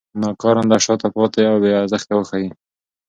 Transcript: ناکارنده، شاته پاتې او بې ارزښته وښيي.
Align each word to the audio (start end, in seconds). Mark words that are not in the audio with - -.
ناکارنده، 0.21 0.77
شاته 0.85 1.07
پاتې 1.15 1.41
او 1.51 1.57
بې 1.61 1.71
ارزښته 1.81 2.13
وښيي. 2.15 2.49